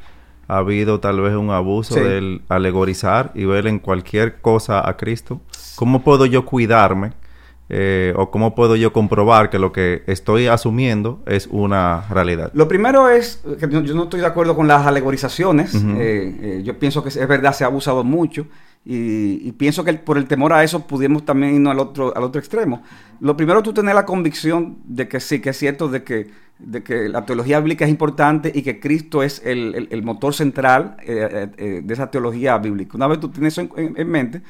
ha 0.47 0.57
habido 0.57 0.99
tal 0.99 1.21
vez 1.21 1.35
un 1.35 1.51
abuso 1.51 1.95
del 1.95 2.41
alegorizar 2.49 3.31
y 3.33 3.45
ver 3.45 3.67
en 3.67 3.79
cualquier 3.79 4.41
cosa 4.41 4.87
a 4.87 4.97
Cristo. 4.97 5.41
¿Cómo 5.75 6.03
puedo 6.03 6.25
yo 6.25 6.45
cuidarme? 6.45 7.13
Eh, 7.69 8.13
o 8.17 8.29
cómo 8.29 8.53
puedo 8.55 8.75
yo 8.75 8.91
comprobar 8.91 9.49
que 9.49 9.57
lo 9.57 9.71
que 9.71 10.03
estoy 10.05 10.47
asumiendo 10.47 11.23
es 11.25 11.47
una 11.47 12.05
realidad? 12.09 12.51
Lo 12.53 12.67
primero 12.67 13.09
es 13.09 13.41
que 13.59 13.67
yo 13.67 13.95
no 13.95 14.03
estoy 14.03 14.19
de 14.19 14.27
acuerdo 14.27 14.55
con 14.55 14.67
las 14.67 14.85
alegorizaciones. 14.85 15.73
Eh, 15.73 15.79
eh, 15.97 16.61
yo 16.63 16.77
pienso 16.77 17.01
que 17.01 17.09
es 17.09 17.27
verdad, 17.27 17.53
se 17.53 17.63
ha 17.63 17.67
abusado 17.67 18.03
mucho. 18.03 18.45
Y, 18.85 19.51
pienso 19.53 19.83
que 19.83 19.93
por 19.93 20.17
el 20.17 20.25
temor 20.25 20.51
a 20.51 20.63
eso 20.63 20.85
pudimos 20.85 21.23
también 21.23 21.55
irnos 21.55 21.71
al 21.71 21.79
otro, 21.79 22.15
al 22.15 22.23
otro 22.23 22.39
extremo. 22.39 22.83
Lo 23.21 23.37
primero 23.37 23.63
tú 23.63 23.73
tener 23.73 23.95
la 23.95 24.05
convicción 24.05 24.77
de 24.83 25.07
que 25.07 25.21
sí, 25.21 25.39
que 25.39 25.51
es 25.51 25.57
cierto, 25.57 25.87
de 25.87 26.03
que, 26.03 26.31
de 26.59 26.83
que 26.83 27.07
la 27.07 27.25
teología 27.25 27.59
bíblica 27.59 27.85
es 27.85 27.91
importante 27.91 28.51
y 28.53 28.61
que 28.61 28.81
Cristo 28.81 29.23
es 29.23 29.41
el, 29.45 30.03
motor 30.03 30.33
central 30.33 30.97
eh, 31.01 31.29
eh, 31.31 31.49
eh, 31.57 31.81
de 31.81 31.93
esa 31.93 32.11
teología 32.11 32.57
bíblica. 32.57 32.97
Una 32.97 33.07
vez 33.07 33.21
tú 33.21 33.29
tienes 33.29 33.57
eso 33.57 33.69
en, 33.77 34.09
mente, 34.09 34.41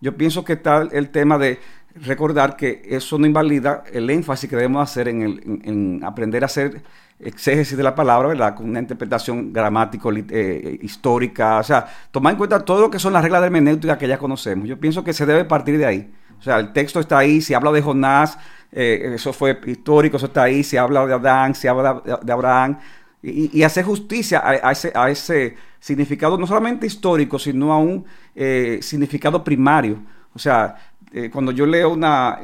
yo 0.00 0.16
pienso 0.16 0.42
que 0.42 0.54
está 0.54 0.88
el 0.90 1.10
tema 1.10 1.36
de 1.36 1.58
recordar 1.94 2.56
que 2.56 2.80
eso 2.86 3.18
no 3.18 3.26
invalida 3.26 3.84
el 3.92 4.08
énfasis 4.08 4.48
que 4.48 4.56
debemos 4.56 4.82
hacer 4.82 5.08
en, 5.08 5.60
en 5.64 6.00
aprender 6.02 6.42
a 6.44 6.46
hacer 6.46 6.82
exégesis 7.22 7.76
de 7.76 7.82
la 7.82 7.94
palabra, 7.94 8.28
¿verdad? 8.28 8.54
Con 8.54 8.68
una 8.68 8.80
interpretación 8.80 9.52
gramático, 9.52 10.10
eh, 10.12 10.78
histórica, 10.82 11.58
o 11.58 11.62
sea, 11.62 11.86
tomar 12.10 12.32
en 12.32 12.38
cuenta 12.38 12.64
todo 12.64 12.80
lo 12.80 12.90
que 12.90 12.98
son 12.98 13.12
las 13.12 13.22
reglas 13.22 13.40
de 13.40 13.46
hermenéutica 13.46 13.96
que 13.96 14.08
ya 14.08 14.18
conocemos. 14.18 14.68
Yo 14.68 14.78
pienso 14.78 15.04
que 15.04 15.12
se 15.12 15.26
debe 15.26 15.44
partir 15.44 15.78
de 15.78 15.86
ahí. 15.86 16.12
O 16.38 16.42
sea, 16.42 16.58
el 16.58 16.72
texto 16.72 16.98
está 16.98 17.18
ahí, 17.18 17.40
si 17.40 17.54
habla 17.54 17.70
de 17.70 17.82
Jonás, 17.82 18.36
eh, 18.72 19.12
eso 19.14 19.32
fue 19.32 19.60
histórico, 19.66 20.16
eso 20.16 20.26
está 20.26 20.44
ahí, 20.44 20.64
se 20.64 20.78
habla 20.78 21.06
de 21.06 21.14
Adán, 21.14 21.54
se 21.54 21.68
habla 21.68 22.02
de, 22.22 22.32
Abraham, 22.32 22.78
y, 23.22 23.62
hacer 23.62 23.84
justicia 23.84 24.42
a, 24.44 24.72
ese, 25.10 25.56
significado 25.78 26.36
no 26.36 26.46
solamente 26.46 26.86
histórico, 26.86 27.38
sino 27.38 27.72
a 27.72 27.78
un 27.78 28.04
eh, 28.34 28.80
significado 28.82 29.44
primario. 29.44 30.02
O 30.34 30.38
sea, 30.38 30.74
eh, 31.12 31.30
cuando 31.30 31.52
yo 31.52 31.64
leo 31.66 31.90
una 31.90 32.38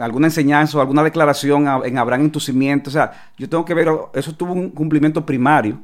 alguna 0.00 0.28
enseñanza 0.28 0.78
o 0.78 0.80
alguna 0.80 1.02
declaración 1.02 1.66
en 1.84 1.98
Abraham 1.98 2.22
en 2.22 2.30
tu 2.30 2.40
cimiento, 2.40 2.90
o 2.90 2.92
sea, 2.92 3.30
yo 3.36 3.48
tengo 3.48 3.64
que 3.64 3.74
ver, 3.74 3.88
eso 4.14 4.34
tuvo 4.34 4.52
un 4.52 4.70
cumplimiento 4.70 5.24
primario. 5.24 5.78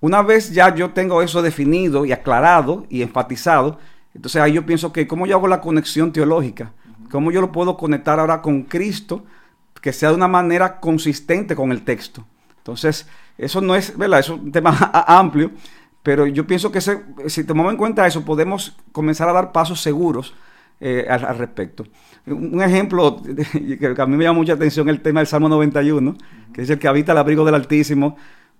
Una 0.00 0.22
vez 0.22 0.50
ya 0.52 0.74
yo 0.74 0.90
tengo 0.90 1.22
eso 1.22 1.42
definido 1.42 2.04
y 2.04 2.12
aclarado 2.12 2.86
y 2.88 3.02
enfatizado, 3.02 3.78
entonces 4.14 4.40
ahí 4.40 4.54
yo 4.54 4.64
pienso 4.64 4.92
que 4.92 5.06
cómo 5.06 5.26
yo 5.26 5.36
hago 5.36 5.48
la 5.48 5.60
conexión 5.60 6.12
teológica, 6.12 6.72
cómo 7.10 7.30
yo 7.30 7.40
lo 7.40 7.52
puedo 7.52 7.76
conectar 7.76 8.18
ahora 8.18 8.40
con 8.40 8.62
Cristo, 8.62 9.24
que 9.80 9.92
sea 9.92 10.10
de 10.10 10.16
una 10.16 10.28
manera 10.28 10.80
consistente 10.80 11.54
con 11.54 11.72
el 11.72 11.82
texto. 11.82 12.26
Entonces, 12.58 13.08
eso 13.38 13.60
no 13.60 13.74
es, 13.74 13.96
¿verdad? 13.96 14.20
Es 14.20 14.28
un 14.28 14.52
tema 14.52 14.90
amplio, 15.06 15.50
pero 16.02 16.26
yo 16.26 16.46
pienso 16.46 16.70
que 16.70 16.80
si 16.80 17.44
tomamos 17.44 17.72
en 17.72 17.78
cuenta 17.78 18.06
eso, 18.06 18.24
podemos 18.24 18.76
comenzar 18.92 19.28
a 19.28 19.32
dar 19.32 19.52
pasos 19.52 19.80
seguros 19.80 20.34
eh, 20.80 21.06
al, 21.08 21.36
respecto. 21.36 21.84
Un 22.26 22.62
ejemplo 22.62 23.20
que 23.52 23.94
a 23.98 24.06
mí 24.06 24.16
me 24.16 24.24
llama 24.24 24.38
mucha 24.38 24.54
atención 24.54 24.88
el 24.88 25.02
tema 25.02 25.20
del 25.20 25.26
Salmo 25.26 25.48
91, 25.48 26.16
que 26.54 26.62
es 26.62 26.70
el 26.70 26.78
que 26.78 26.88
habita 26.88 27.12
el 27.12 27.18
abrigo 27.18 27.44
del 27.44 27.54
Altísimo. 27.54 28.16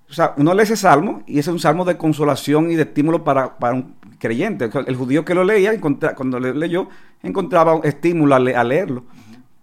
O 0.09 0.13
sea, 0.13 0.35
uno 0.37 0.53
lee 0.53 0.65
ese 0.65 0.77
salmo 0.77 1.23
y 1.27 1.39
ese 1.39 1.51
es 1.51 1.55
un 1.55 1.61
salmo 1.61 1.85
de 1.85 1.97
consolación 1.97 2.71
y 2.71 2.75
de 2.75 2.83
estímulo 2.83 3.25
para, 3.25 3.55
un 3.73 3.95
creyente. 4.19 4.69
El 4.87 4.97
judío 4.97 5.25
que 5.25 5.35
lo 5.35 5.45
leía, 5.45 5.73
cuando 5.81 6.41
lo 6.41 6.53
leyó, 6.53 6.89
encontraba 7.23 7.75
un 7.75 7.87
estímulo 7.87 8.35
a, 8.35 8.39
leerlo. 8.39 9.05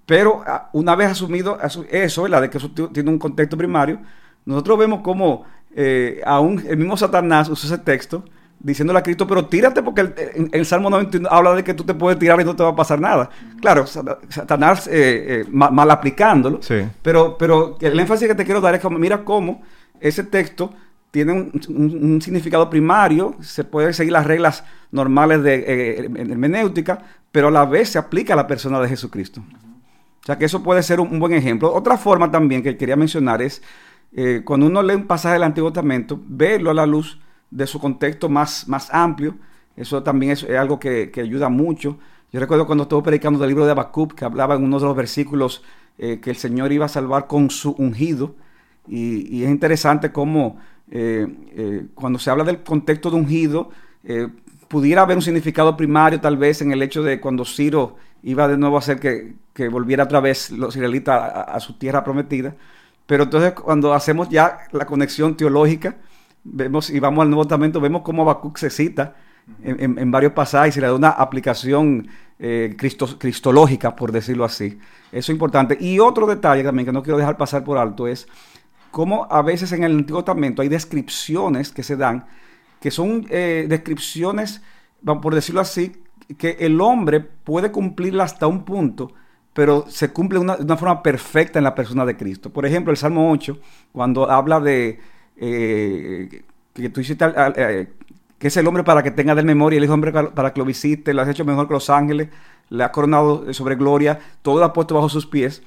Pero 0.07 0.43
una 0.71 0.95
vez 0.95 1.11
asumido 1.11 1.59
eso, 1.91 2.27
de 2.27 2.49
que 2.49 2.57
eso 2.57 2.71
tiene 2.71 3.09
un 3.09 3.19
contexto 3.19 3.57
primario, 3.57 3.99
nosotros 4.45 4.79
vemos 4.79 5.01
como 5.01 5.43
eh, 5.75 6.21
aún 6.25 6.63
el 6.67 6.77
mismo 6.77 6.95
Satanás 6.97 7.49
usa 7.49 7.75
ese 7.75 7.83
texto 7.83 8.23
diciéndole 8.59 8.99
a 8.99 9.03
Cristo, 9.03 9.27
pero 9.27 9.45
tírate 9.45 9.83
porque 9.83 10.49
el, 10.51 10.65
Salmo 10.65 10.89
91 10.89 11.29
habla 11.29 11.53
de 11.53 11.63
que 11.63 11.73
tú 11.73 11.83
te 11.83 11.93
puedes 11.93 12.17
tirar 12.17 12.39
y 12.41 12.43
no 12.43 12.55
te 12.55 12.63
va 12.63 12.69
a 12.69 12.75
pasar 12.75 12.99
nada. 12.99 13.29
Claro, 13.61 13.85
Satanás 13.85 14.87
eh, 14.87 15.43
eh, 15.43 15.45
mal, 15.51 15.91
aplicándolo, 15.91 16.59
pero, 17.01 17.37
pero 17.37 17.77
el 17.79 17.99
énfasis 17.99 18.27
que 18.27 18.35
te 18.35 18.45
quiero 18.45 18.61
dar 18.61 18.75
es 18.75 18.81
que 18.81 18.89
mira 18.89 19.23
cómo 19.23 19.61
ese 19.99 20.23
texto 20.23 20.73
tiene 21.11 21.33
un, 21.33 22.19
significado 22.21 22.69
primario, 22.69 23.35
se 23.39 23.63
pueden 23.63 23.93
seguir 23.93 24.13
las 24.13 24.25
reglas 24.25 24.63
normales 24.91 25.41
de 25.43 25.55
eh, 25.55 26.09
hermenéutica, 26.17 26.99
pero 27.31 27.47
a 27.47 27.51
la 27.51 27.65
vez 27.65 27.89
se 27.89 27.97
aplica 27.97 28.33
a 28.33 28.35
la 28.35 28.47
persona 28.47 28.79
de 28.79 28.89
Jesucristo. 28.89 29.41
O 30.21 30.25
sea 30.25 30.37
que 30.37 30.45
eso 30.45 30.61
puede 30.61 30.83
ser 30.83 30.99
un, 30.99 31.19
buen 31.19 31.33
ejemplo. 31.33 31.73
Otra 31.73 31.97
forma 31.97 32.29
también 32.29 32.61
que 32.61 32.75
quería 32.75 32.95
mencionar 32.95 33.41
es 33.41 33.61
eh, 34.13 34.41
cuando 34.43 34.65
uno 34.65 34.83
lee 34.83 34.95
un 34.95 35.07
pasaje 35.07 35.33
del 35.33 35.43
Antiguo 35.43 35.71
Testamento, 35.71 36.19
verlo 36.27 36.69
a 36.69 36.73
la 36.73 36.85
luz 36.85 37.19
de 37.51 37.67
su 37.67 37.79
contexto 37.79 38.29
más, 38.29 38.67
más 38.67 38.93
amplio. 38.93 39.35
Eso 39.75 40.03
también 40.03 40.31
es, 40.31 40.43
algo 40.43 40.79
que, 40.79 41.11
ayuda 41.15 41.49
mucho. 41.49 41.97
Yo 42.31 42.39
recuerdo 42.39 42.65
cuando 42.65 42.83
estuve 42.83 43.03
predicando 43.03 43.39
del 43.39 43.49
libro 43.49 43.65
de 43.65 43.71
Habacuc, 43.71 44.13
que 44.13 44.25
hablaba 44.25 44.55
en 44.55 44.63
uno 44.63 44.79
de 44.79 44.85
los 44.85 44.95
versículos 44.95 45.63
eh, 45.97 46.19
que 46.19 46.29
el 46.29 46.35
Señor 46.35 46.71
iba 46.71 46.85
a 46.85 46.89
salvar 46.89 47.27
con 47.27 47.49
su 47.49 47.71
ungido. 47.71 48.35
Y, 48.87 49.43
es 49.43 49.49
interesante 49.49 50.11
cómo 50.11 50.57
eh, 50.89 51.27
eh, 51.51 51.85
cuando 51.93 52.19
se 52.19 52.29
habla 52.29 52.43
del 52.43 52.63
contexto 52.63 53.09
de 53.09 53.17
ungido, 53.17 53.69
eh, 54.03 54.27
pudiera 54.67 55.01
haber 55.01 55.17
un 55.17 55.23
significado 55.23 55.75
primario 55.75 56.19
tal 56.21 56.37
vez 56.37 56.61
en 56.61 56.71
el 56.71 56.81
hecho 56.81 57.03
de 57.03 57.19
cuando 57.19 57.45
Ciro 57.45 57.97
iba 58.23 58.47
de 58.47 58.57
nuevo 58.57 58.77
a 58.77 58.79
hacer 58.79 58.99
que, 58.99 59.35
volviera 59.69 60.03
otra 60.03 60.19
vez 60.19 60.51
los 60.51 60.75
israelitas 60.75 61.33
a, 61.47 61.59
su 61.59 61.73
tierra 61.73 62.03
prometida. 62.03 62.55
Pero 63.05 63.23
entonces 63.23 63.53
cuando 63.53 63.93
hacemos 63.93 64.29
ya 64.29 64.59
la 64.71 64.85
conexión 64.85 65.35
teológica, 65.35 65.97
vemos 66.53 66.89
y 66.89 66.99
vamos 66.99 67.23
al 67.23 67.29
Nuevo 67.29 67.45
Testamento, 67.45 67.79
vemos 67.79 68.01
cómo 68.01 68.23
Habacuc 68.23 68.57
se 68.57 68.69
cita 68.69 69.15
en, 69.63 70.11
varios 70.11 70.33
pasajes 70.33 70.77
y 70.77 70.81
le 70.81 70.87
da 70.87 70.93
una 70.93 71.09
aplicación 71.09 72.07
cristológica, 73.17 73.95
por 73.95 74.11
decirlo 74.11 74.45
así. 74.45 74.77
Eso 75.11 75.31
es 75.31 75.35
importante. 75.35 75.77
Y 75.79 75.99
otro 75.99 76.27
detalle 76.27 76.63
también 76.63 76.85
que 76.85 76.91
no 76.91 77.01
quiero 77.01 77.17
dejar 77.17 77.37
pasar 77.37 77.63
por 77.63 77.77
alto 77.77 78.07
es 78.07 78.27
cómo 78.91 79.27
a 79.29 79.41
veces 79.41 79.71
en 79.71 79.83
el 79.83 79.93
Antiguo 79.93 80.23
Testamento 80.23 80.61
hay 80.61 80.69
descripciones 80.69 81.71
que 81.71 81.83
se 81.83 81.95
dan, 81.95 82.25
que 82.81 82.91
son 82.91 83.25
eh, 83.29 83.65
descripciones, 83.69 84.61
por 85.03 85.33
decirlo 85.33 85.61
así, 85.61 86.03
que 86.37 86.57
el 86.59 86.81
hombre 86.81 87.21
puede 87.21 87.71
cumplirla 87.71 88.25
hasta 88.25 88.47
un 88.47 88.65
punto, 88.65 89.13
pero 89.53 89.85
se 89.87 90.11
cumple 90.11 90.39
de 90.39 90.63
una 90.63 90.77
forma 90.77 91.01
perfecta 91.01 91.59
en 91.59 91.63
la 91.63 91.73
persona 91.73 92.05
de 92.05 92.17
Cristo. 92.17 92.51
Por 92.51 92.65
ejemplo, 92.65 92.91
el 92.91 92.97
Salmo 92.97 93.31
8, 93.31 93.57
cuando 93.91 94.29
habla 94.29 94.59
de 94.59 94.99
eh, 95.39 96.43
que 96.73 96.89
tú 96.89 97.01
hiciste, 97.01 97.25
eh, 97.55 97.87
que 98.37 98.47
es 98.47 98.57
el 98.57 98.67
hombre 98.67 98.83
para 98.83 99.03
que 99.03 99.11
tenga 99.11 99.35
de 99.35 99.43
memoria, 99.43 99.77
el 99.77 99.83
hijo 99.83 99.93
hombre 99.93 100.11
para 100.11 100.53
que 100.53 100.59
lo 100.59 100.65
visite, 100.65 101.13
lo 101.13 101.21
has 101.21 101.29
hecho 101.29 101.45
mejor 101.45 101.67
que 101.67 101.73
los 101.73 101.89
ángeles, 101.89 102.29
le 102.69 102.83
ha 102.83 102.91
coronado 102.91 103.51
sobre 103.53 103.75
gloria, 103.75 104.19
todo 104.41 104.59
lo 104.59 104.65
ha 104.65 104.73
puesto 104.73 104.95
bajo 104.95 105.09
sus 105.09 105.25
pies. 105.25 105.63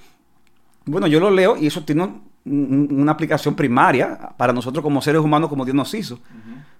Bueno, 0.84 1.06
yo 1.06 1.20
lo 1.20 1.30
leo 1.30 1.56
y 1.56 1.66
eso 1.66 1.84
tiene 1.84 2.08
una 2.44 3.12
aplicación 3.12 3.54
primaria 3.54 4.30
para 4.36 4.52
nosotros 4.52 4.82
como 4.82 5.02
seres 5.02 5.20
humanos 5.20 5.48
como 5.48 5.64
Dios 5.64 5.74
nos 5.74 5.92
hizo. 5.94 6.20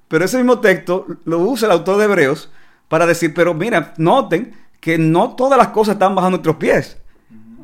Pero 0.08 0.24
ese 0.24 0.38
mismo 0.38 0.58
texto 0.58 1.06
lo 1.24 1.38
usa 1.38 1.66
el 1.66 1.72
autor 1.72 1.98
de 1.98 2.04
Hebreos 2.04 2.50
para 2.88 3.06
decir, 3.06 3.32
pero 3.34 3.54
mira, 3.54 3.94
noten 3.96 4.52
que 4.80 4.98
no 4.98 5.36
todas 5.36 5.58
las 5.58 5.68
cosas 5.68 5.94
están 5.94 6.14
bajo 6.14 6.30
nuestros 6.30 6.56
pies. 6.56 6.98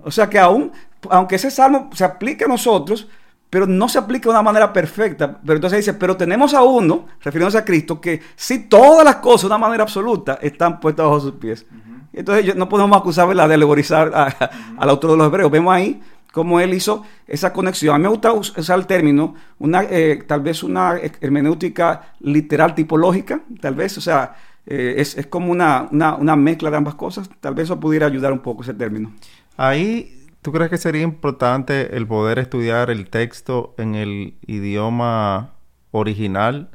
O 0.05 0.11
sea 0.11 0.31
que 0.31 0.39
aún, 0.39 0.71
aunque 1.11 1.37
ese 1.37 1.51
salmo 1.51 1.91
se 1.93 2.05
aplique 2.05 2.45
a 2.45 2.49
nosotros, 2.49 3.09
pero 3.57 3.67
no 3.67 3.89
se 3.89 3.97
aplica 3.97 4.25
de 4.25 4.33
una 4.33 4.43
manera 4.43 4.71
perfecta. 4.71 5.39
Pero 5.41 5.55
entonces 5.55 5.79
dice, 5.79 5.95
pero 5.95 6.15
tenemos 6.15 6.53
a 6.53 6.63
uno, 6.63 7.07
refiriéndose 7.23 7.57
a 7.57 7.65
Cristo, 7.65 7.99
que 7.99 8.21
si 8.37 8.65
todas 8.69 9.03
las 9.03 9.17
cosas 9.17 9.45
de 9.45 9.47
una 9.47 9.57
manera 9.57 9.83
absoluta 9.83 10.39
están 10.43 10.79
puestas 10.79 11.07
bajo 11.07 11.21
sus 11.21 11.33
pies. 11.37 11.65
Entonces 12.13 12.55
no 12.55 12.69
podemos 12.69 12.95
acusarla 12.95 13.49
de 13.49 13.55
alegorizar 13.55 14.13
al 14.77 14.91
autor 14.91 15.13
de 15.13 15.17
los 15.17 15.29
hebreos. 15.29 15.51
Vemos 15.51 15.73
ahí 15.73 16.03
cómo 16.35 16.61
él 16.61 16.75
hizo 16.75 17.03
esa 17.27 17.55
conexión. 17.55 17.95
A 17.95 17.99
mí 17.99 18.03
me 18.03 18.11
gusta 18.11 18.35
usar 18.35 18.79
el 18.79 18.87
término, 18.87 19.35
una, 19.59 19.85
eh, 19.85 20.23
tal 20.27 20.43
vez 20.43 20.63
una 20.63 20.99
hermenéutica 21.23 22.13
literal 22.21 22.75
tipológica, 22.75 23.41
tal 23.59 23.75
vez, 23.75 23.97
o 23.97 24.03
sea, 24.03 24.37
eh, 24.67 24.97
es, 24.99 25.27
como 25.29 25.51
una, 25.51 25.89
mezcla 26.37 26.71
de 26.71 26.77
ambas 26.77 26.97
cosas. 26.97 27.31
Tal 27.41 27.55
vez 27.55 27.65
eso 27.65 27.81
pudiera 27.81 28.05
ayudar 28.05 28.33
un 28.33 28.41
poco 28.41 28.65
ese 28.65 28.75
término. 28.75 29.15
Ahí, 29.57 30.16
¿tú 30.47 30.53
crees 30.53 30.71
que 30.71 30.79
sería 30.79 31.03
importante 31.03 31.97
el 31.97 32.07
poder 32.07 32.39
estudiar 32.39 32.89
el 32.89 33.11
texto 33.11 33.75
en 33.79 33.97
el 33.97 34.37
idioma 34.47 35.55
original 35.91 36.71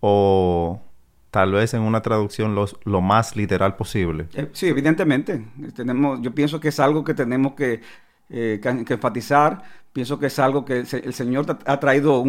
o 0.00 0.80
tal 1.30 1.52
vez 1.52 1.72
en 1.72 1.82
una 1.82 2.02
traducción 2.02 2.56
lo 2.56 3.00
más 3.00 3.36
literal 3.36 3.76
posible? 3.76 4.26
Eh, 4.34 4.48
sí, 4.52 4.66
evidentemente. 4.66 5.46
Tenemos, 5.72 6.20
yo 6.20 6.34
pienso 6.34 6.58
que 6.58 6.70
es 6.70 6.80
algo 6.80 7.04
que 7.04 7.14
tenemos 7.14 7.52
que 7.52 7.80
eh, 8.28 8.60
enfatizar. 8.64 9.62
Pienso 9.92 10.18
que 10.18 10.26
es 10.26 10.40
algo 10.40 10.64
que 10.64 10.80
el, 10.80 11.14
Señor 11.14 11.46
ha 11.64 11.78
traído. 11.78 12.24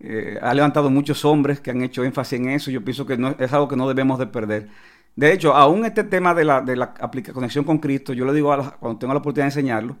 Eh, 0.00 0.36
ha 0.42 0.52
levantado 0.52 0.90
muchos 0.90 1.24
hombres 1.24 1.60
que 1.60 1.70
han 1.70 1.80
hecho 1.80 2.02
énfasis 2.02 2.40
en 2.40 2.48
eso. 2.48 2.72
Yo 2.72 2.82
pienso 2.82 3.06
que 3.06 3.16
no, 3.16 3.36
es 3.38 3.52
algo 3.52 3.68
que 3.68 3.76
no 3.76 3.86
debemos 3.86 4.18
de 4.18 4.26
perder. 4.26 4.68
De 5.14 5.32
hecho, 5.32 5.54
aún 5.54 5.84
este 5.84 6.04
tema 6.04 6.34
de 6.34 6.44
la, 6.44 6.60
de 6.62 6.76
la 6.76 6.94
conexión 6.94 7.64
con 7.64 7.78
Cristo, 7.78 8.12
yo 8.12 8.24
le 8.24 8.32
digo 8.32 8.48
cuando 8.80 8.98
tengo 8.98 9.12
la 9.12 9.20
oportunidad 9.20 9.46
de 9.46 9.60
enseñarlo, 9.60 9.96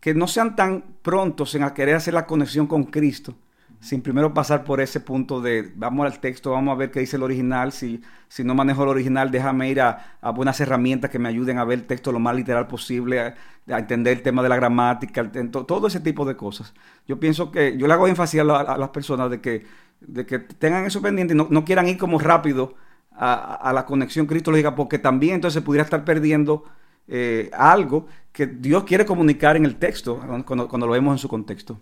que 0.00 0.14
no 0.14 0.26
sean 0.26 0.56
tan 0.56 0.84
prontos 1.02 1.54
en 1.54 1.68
querer 1.70 1.96
hacer 1.96 2.14
la 2.14 2.26
conexión 2.26 2.66
con 2.66 2.84
Cristo, 2.84 3.34
sin 3.80 4.00
primero 4.00 4.32
pasar 4.32 4.64
por 4.64 4.80
ese 4.80 5.00
punto 5.00 5.42
de 5.42 5.70
vamos 5.76 6.06
al 6.06 6.18
texto, 6.18 6.52
vamos 6.52 6.72
a 6.72 6.76
ver 6.76 6.90
qué 6.90 7.00
dice 7.00 7.16
el 7.16 7.22
original, 7.22 7.70
si, 7.70 8.02
si 8.28 8.42
no 8.42 8.54
manejo 8.54 8.82
el 8.82 8.88
original, 8.88 9.30
déjame 9.30 9.68
ir 9.68 9.82
a, 9.82 10.16
buenas 10.34 10.58
herramientas 10.60 11.10
que 11.10 11.18
me 11.18 11.28
ayuden 11.28 11.58
a 11.58 11.64
ver 11.64 11.80
el 11.80 11.84
texto 11.86 12.10
lo 12.10 12.18
más 12.18 12.34
literal 12.34 12.66
posible, 12.66 13.20
a, 13.20 13.34
entender 13.78 14.16
el 14.16 14.22
tema 14.22 14.42
de 14.42 14.48
la 14.48 14.56
gramática, 14.56 15.30
todo 15.50 15.86
ese 15.86 16.00
tipo 16.00 16.24
de 16.24 16.34
cosas. 16.34 16.72
Yo 17.06 17.20
pienso 17.20 17.52
que, 17.52 17.76
yo 17.76 17.86
le 17.86 17.92
hago 17.92 18.08
énfasis 18.08 18.40
a, 18.40 18.44
las 18.44 18.88
personas 18.88 19.30
de 19.30 19.42
que, 19.42 19.66
de 20.00 20.24
que 20.24 20.38
tengan 20.38 20.86
eso 20.86 21.02
pendiente 21.02 21.34
y 21.34 21.36
no, 21.36 21.64
quieran 21.66 21.86
ir 21.86 21.98
como 21.98 22.18
rápido 22.18 22.74
a, 23.16 23.72
la 23.72 23.86
conexión 23.86 24.26
cristológica, 24.26 24.74
porque 24.74 24.98
también 24.98 25.36
entonces 25.36 25.62
pudiera 25.62 25.84
estar 25.84 26.04
perdiendo 26.04 26.64
eh, 27.06 27.50
algo 27.52 28.06
que 28.32 28.46
Dios 28.46 28.84
quiere 28.84 29.06
comunicar 29.06 29.56
en 29.56 29.64
el 29.64 29.76
texto 29.76 30.20
cuando, 30.46 30.68
cuando 30.68 30.86
lo 30.86 30.92
vemos 30.92 31.14
en 31.14 31.18
su 31.18 31.28
contexto. 31.28 31.78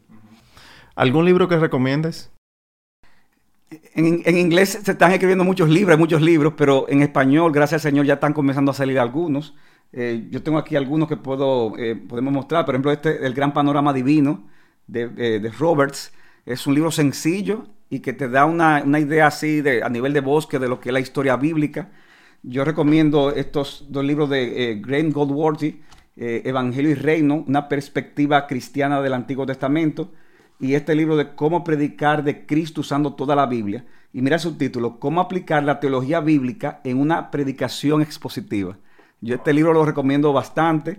¿Algún 0.95 1.25
libro 1.25 1.49
que 1.49 1.59
recomiendes? 1.59 2.31
En, 3.95 4.37
inglés 4.37 4.81
se 4.83 4.93
están 4.93 5.13
escribiendo 5.13 5.45
muchos 5.45 5.69
libros, 5.69 5.95
hay 5.95 5.99
muchos 5.99 6.21
libros, 6.21 6.55
pero 6.57 6.87
en 6.89 7.03
español, 7.03 7.53
gracias 7.53 7.85
al 7.85 7.91
Señor, 7.91 8.07
ya 8.07 8.15
están 8.15 8.33
comenzando 8.33 8.71
a 8.71 8.75
salir 8.75 8.99
algunos. 8.99 9.55
Eh, 9.93 10.29
yo 10.31 10.43
tengo 10.43 10.59
aquí 10.59 10.77
algunos 10.77 11.09
que 11.09 11.17
puedo, 11.17 11.77
eh, 11.79 11.97
podemos 11.97 12.33
mostrar. 12.33 12.65
Por 12.65 12.75
ejemplo, 12.75 12.93
este, 12.93 13.25
El 13.25 13.35
Gran 13.35 13.53
Panorama 13.53 13.93
Divino, 13.93 14.49
de, 14.87 15.03
eh, 15.17 15.41
de, 15.41 15.51
Roberts. 15.51 16.13
Es 16.45 16.67
un 16.67 16.75
libro 16.75 16.91
sencillo 16.91 17.67
y 17.93 18.01
que 18.01 18.15
te 18.15 18.27
da 18.27 18.47
una, 18.47 18.83
una, 18.87 19.01
idea 19.01 19.27
así 19.27 19.61
de, 19.61 19.83
a 19.83 19.91
nivel 19.91 20.15
de 20.15 20.21
bosque 20.21 20.59
de 20.59 20.67
lo 20.67 20.81
que 20.81 20.89
es 20.89 20.93
la 20.95 21.01
historia 21.01 21.37
bíblica. 21.37 21.91
Yo 22.43 22.65
recomiendo 22.65 23.33
estos 23.33 23.85
dos 23.91 24.03
libros 24.03 24.31
de 24.31 24.81
Graham 24.83 25.13
Goldworthy, 25.13 25.83
eh, 26.17 26.41
Evangelio 26.47 26.91
y 26.91 26.95
Reino, 26.95 27.45
una 27.47 27.69
perspectiva 27.69 28.47
cristiana 28.47 29.03
del 29.03 29.13
Antiguo 29.13 29.45
Testamento, 29.45 30.11
y 30.59 30.73
este 30.73 30.95
libro 30.95 31.19
de 31.19 31.35
cómo 31.35 31.65
predicar 31.65 32.25
de 32.25 32.47
Cristo 32.47 32.81
usando 32.81 33.13
toda 33.13 33.37
la 33.37 33.45
Biblia. 33.45 33.85
Y 34.15 34.23
mira 34.23 34.37
el 34.37 34.41
subtítulo, 34.41 34.99
cómo 34.99 35.21
aplicar 35.21 35.63
la 35.63 35.79
teología 35.79 36.21
bíblica 36.21 36.81
en 36.85 36.99
una 36.99 37.31
predicación 37.31 38.01
expositiva. 38.01 38.79
Yo 39.21 39.35
este 39.35 39.53
libro 39.53 39.75
lo 39.75 39.85
recomiendo 39.85 40.33
bastante. 40.33 40.99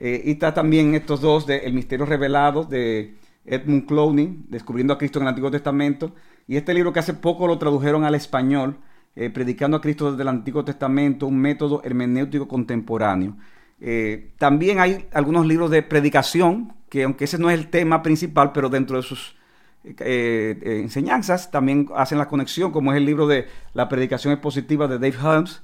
Eh, 0.00 0.22
y 0.24 0.32
está 0.32 0.52
también 0.52 0.96
estos 0.96 1.20
dos 1.20 1.46
de 1.46 1.58
El 1.58 1.72
misterio 1.72 2.04
revelado 2.04 2.64
de 2.64 3.14
Edmund 3.44 3.86
Clowney, 3.86 4.44
Descubriendo 4.48 4.92
a 4.92 4.98
Cristo 4.98 5.20
en 5.20 5.24
el 5.24 5.28
Antiguo 5.28 5.50
Testamento. 5.50 6.12
Y 6.46 6.56
este 6.56 6.74
libro 6.74 6.92
que 6.92 7.00
hace 7.00 7.14
poco 7.14 7.46
lo 7.46 7.58
tradujeron 7.58 8.04
al 8.04 8.14
español, 8.14 8.76
eh, 9.14 9.30
Predicando 9.30 9.76
a 9.76 9.80
Cristo 9.80 10.10
desde 10.10 10.22
el 10.22 10.28
Antiguo 10.28 10.64
Testamento, 10.64 11.26
un 11.26 11.38
método 11.38 11.82
hermenéutico 11.84 12.48
contemporáneo. 12.48 13.36
Eh, 13.80 14.32
también 14.38 14.80
hay 14.80 15.06
algunos 15.12 15.46
libros 15.46 15.70
de 15.70 15.82
predicación, 15.82 16.72
que 16.88 17.04
aunque 17.04 17.24
ese 17.24 17.38
no 17.38 17.50
es 17.50 17.58
el 17.58 17.68
tema 17.68 18.02
principal, 18.02 18.52
pero 18.52 18.68
dentro 18.68 18.96
de 18.96 19.02
sus 19.02 19.36
eh, 19.84 19.94
eh, 19.98 20.80
enseñanzas 20.80 21.50
también 21.50 21.88
hacen 21.96 22.16
la 22.16 22.28
conexión, 22.28 22.70
como 22.70 22.92
es 22.92 22.98
el 22.98 23.04
libro 23.04 23.26
de 23.26 23.48
La 23.74 23.88
predicación 23.88 24.32
expositiva 24.32 24.86
de 24.86 24.98
Dave 24.98 25.16
Holmes 25.20 25.60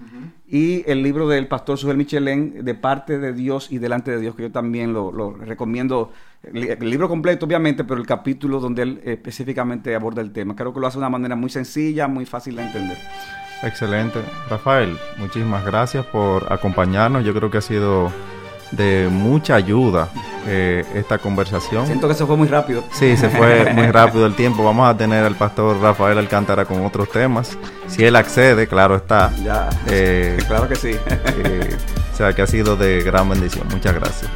y 0.49 0.83
el 0.91 1.05
libro 1.05 1.29
del 1.29 1.47
pastor 1.47 1.79
Sujel 1.79 1.97
Michelin, 1.97 2.65
De 2.65 2.75
parte 2.75 3.19
de 3.19 3.33
Dios 3.33 3.71
y 3.71 3.79
delante 3.79 4.11
de 4.11 4.19
Dios, 4.19 4.35
que 4.35 4.43
yo 4.43 4.51
también 4.51 4.93
lo, 4.93 5.33
recomiendo. 5.35 6.13
El, 6.43 6.91
libro 6.91 7.09
completo, 7.09 7.47
obviamente, 7.47 7.85
pero 7.85 8.01
el 8.01 8.07
capítulo 8.07 8.59
donde 8.59 8.83
él 8.83 9.01
específicamente 9.05 9.95
aborda 9.95 10.21
el 10.21 10.33
tema. 10.33 10.57
Creo 10.57 10.75
que 10.75 10.81
lo 10.81 10.89
hace 10.89 10.97
de 10.97 11.01
una 11.01 11.11
manera 11.11 11.37
muy 11.37 11.51
sencilla, 11.51 12.09
muy 12.09 12.27
fácil 12.27 12.57
de 12.57 12.63
entender. 12.63 12.99
Excelente. 13.63 14.21
Rafael, 14.51 14.97
muchísimas 15.19 15.65
gracias 15.65 16.05
por 16.07 16.53
acompañarnos. 16.53 17.25
Yo 17.25 17.35
creo 17.35 17.51
que 17.51 17.59
ha 17.59 17.63
sido 17.63 18.13
de 18.73 19.09
mucha 19.11 19.55
ayuda 19.55 20.11
eh, 20.51 20.85
esta 20.95 21.19
conversación. 21.19 21.87
Siento 21.87 22.09
que 22.09 22.15
se 22.15 22.25
fue 22.25 22.37
muy 22.37 22.49
rápido. 22.49 22.83
Sí, 22.93 23.17
se 23.17 23.29
fue 23.29 23.73
muy 23.75 23.87
rápido 23.89 24.27
el 24.27 24.35
tiempo. 24.35 24.65
Vamos 24.65 24.89
a 24.89 24.97
tener 24.97 25.25
al 25.25 25.35
pastor 25.35 25.79
Rafael 25.81 26.17
Alcántara 26.19 26.65
con 26.65 26.85
otros 26.85 27.11
temas. 27.11 27.59
Si 27.87 28.05
él 28.05 28.17
accede, 28.17 28.67
claro 28.67 28.97
está. 28.97 29.31
Ya, 29.45 29.69
eh, 29.89 30.39
claro 30.49 30.69
que 30.69 30.77
sí. 30.77 30.91
Eh, 30.91 31.77
o 32.13 32.17
sea 32.17 32.33
que 32.33 32.43
ha 32.43 32.47
sido 32.47 32.77
de 32.77 33.03
gran 33.03 33.29
bendición. 33.29 33.67
Muchas 33.71 33.95
gracias. 33.95 34.31